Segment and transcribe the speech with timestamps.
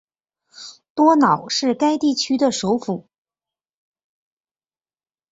[0.95, 3.07] 多瑙是该地区的首府。